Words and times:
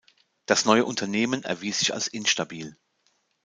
Das 0.47 0.65
neue 0.65 0.85
Unternehmen 0.85 1.43
erwies 1.43 1.77
sich 1.77 1.93
als 1.93 2.07
instabil. 2.07 2.75